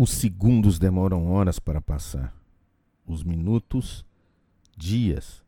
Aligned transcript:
Os 0.00 0.10
segundos 0.10 0.78
demoram 0.78 1.26
horas 1.26 1.58
para 1.58 1.80
passar, 1.80 2.32
os 3.04 3.24
minutos, 3.24 4.06
dias, 4.76 5.42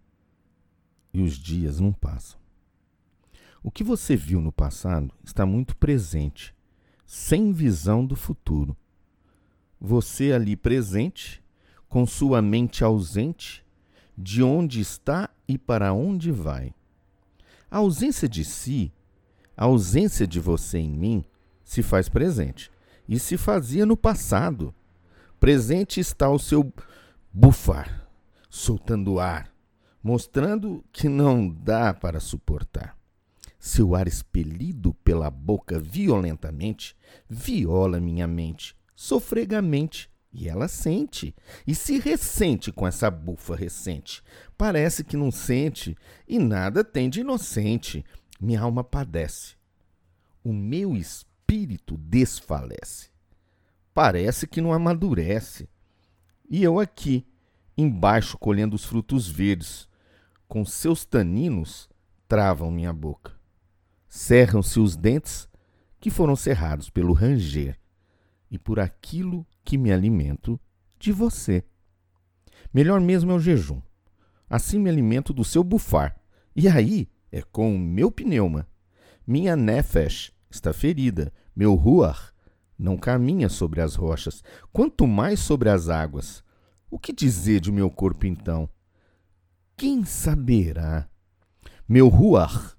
e 1.15 1.23
os 1.23 1.35
dias 1.35 1.79
não 1.79 1.93
passam. 1.93 2.37
O 3.63 3.71
que 3.71 3.85
você 3.85 4.17
viu 4.17 4.41
no 4.41 4.51
passado 4.51 5.15
está 5.23 5.47
muito 5.47 5.77
presente, 5.77 6.53
sem 7.07 7.53
visão 7.53 8.05
do 8.05 8.17
futuro. 8.17 8.77
Você 9.81 10.33
ali 10.33 10.57
presente, 10.57 11.41
com 11.89 12.05
sua 12.05 12.43
mente 12.43 12.83
ausente, 12.83 13.65
de 14.19 14.43
onde 14.43 14.81
está 14.81 15.31
e 15.47 15.57
para 15.57 15.93
onde 15.93 16.33
vai. 16.33 16.75
A 17.71 17.79
ausência 17.79 18.29
de 18.29 18.45
si, 18.45 18.93
a 19.57 19.67
ausência 19.67 20.27
de 20.27 20.41
você 20.41 20.79
em 20.79 20.91
mim, 20.91 21.25
se 21.63 21.85
faz 21.85 22.09
presente 22.09 22.69
e 23.11 23.19
se 23.19 23.37
fazia 23.37 23.85
no 23.85 23.97
passado. 23.97 24.73
Presente 25.41 25.99
está 25.99 26.31
o 26.31 26.39
seu 26.39 26.73
bufar, 27.33 28.09
soltando 28.49 29.19
ar, 29.19 29.53
mostrando 30.01 30.85
que 30.93 31.09
não 31.09 31.49
dá 31.49 31.93
para 31.93 32.21
suportar. 32.21 32.97
Seu 33.59 33.97
ar 33.97 34.07
expelido 34.07 34.95
pela 34.95 35.29
boca 35.29 35.81
violentamente 35.81 36.97
viola 37.29 37.99
minha 37.99 38.29
mente, 38.29 38.77
sofregamente, 38.95 40.09
e 40.33 40.49
ela 40.49 40.69
sente, 40.69 41.35
e 41.67 41.75
se 41.75 41.99
ressente 41.99 42.71
com 42.71 42.87
essa 42.87 43.11
bufa 43.11 43.57
recente. 43.57 44.23
Parece 44.57 45.03
que 45.03 45.17
não 45.17 45.33
sente, 45.33 45.97
e 46.29 46.39
nada 46.39 46.85
tem 46.85 47.11
de 47.11 47.21
inocente. 47.21 48.05
Minha 48.41 48.61
alma 48.61 48.85
padece. 48.85 49.57
O 50.45 50.53
meu 50.53 50.97
espírito 50.97 51.30
espírito 51.51 51.97
desfalece. 51.97 53.09
Parece 53.93 54.47
que 54.47 54.61
não 54.61 54.73
amadurece. 54.73 55.69
E 56.49 56.63
eu 56.63 56.79
aqui, 56.79 57.27
embaixo, 57.77 58.39
colhendo 58.39 58.77
os 58.77 58.85
frutos 58.85 59.29
verdes, 59.29 59.89
com 60.47 60.65
seus 60.65 61.05
taninos, 61.05 61.89
travam 62.29 62.71
minha 62.71 62.93
boca. 62.93 63.33
Cerram-se 64.09 64.79
os 64.79 64.97
dentes 64.97 65.49
que 65.99 66.09
foram 66.09 66.37
cerrados 66.37 66.89
pelo 66.89 67.13
ranger 67.13 67.79
e 68.49 68.57
por 68.57 68.79
aquilo 68.79 69.45
que 69.65 69.77
me 69.77 69.93
alimento 69.93 70.59
de 71.01 71.11
você. 71.11 71.65
Melhor 72.73 73.01
mesmo 73.01 73.33
é 73.33 73.35
o 73.35 73.41
jejum. 73.41 73.83
Assim 74.49 74.79
me 74.79 74.89
alimento 74.89 75.33
do 75.33 75.45
seu 75.45 75.65
bufar. 75.65 76.17
E 76.55 76.69
aí 76.69 77.09
é 77.31 77.43
com 77.43 77.75
o 77.75 77.79
meu 77.79 78.11
pneuma. 78.11 78.69
Minha 79.27 79.57
nefesh 79.57 80.33
está 80.51 80.73
ferida. 80.73 81.33
Meu 81.55 81.75
ruar 81.75 82.35
não 82.79 82.97
caminha 82.97 83.49
sobre 83.49 83.81
as 83.81 83.95
rochas, 83.95 84.43
quanto 84.73 85.07
mais 85.07 85.41
sobre 85.41 85.69
as 85.69 85.89
águas. 85.89 86.43
O 86.91 86.99
que 86.99 87.13
dizer 87.13 87.61
de 87.61 87.71
meu 87.71 87.91
corpo 87.91 88.27
então? 88.27 88.69
Quem 89.77 90.05
saberá? 90.05 91.09
Meu 91.89 92.09
ruar 92.09 92.77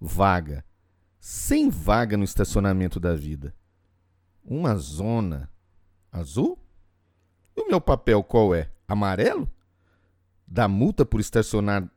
vaga, 0.00 0.64
sem 1.18 1.68
vaga 1.68 2.16
no 2.16 2.24
estacionamento 2.24 3.00
da 3.00 3.14
vida. 3.14 3.54
Uma 4.44 4.76
zona 4.76 5.50
azul? 6.10 6.58
E 7.56 7.60
o 7.60 7.68
meu 7.68 7.80
papel 7.80 8.22
qual 8.22 8.54
é? 8.54 8.70
Amarelo? 8.86 9.50
Da 10.46 10.68
multa 10.68 11.04
por 11.04 11.20
estacionar 11.20 11.90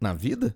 na 0.00 0.12
vida? 0.12 0.54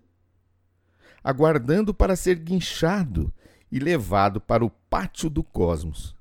Aguardando 1.22 1.94
para 1.94 2.16
ser 2.16 2.36
guinchado 2.36 3.32
e 3.70 3.78
levado 3.78 4.40
para 4.40 4.64
o 4.64 4.70
pátio 4.70 5.28
do 5.28 5.42
cosmos, 5.42 6.16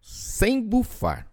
sem 0.00 0.60
bufar, 0.60 1.22